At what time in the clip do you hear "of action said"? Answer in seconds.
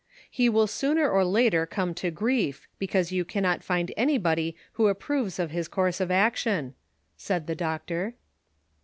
6.01-7.45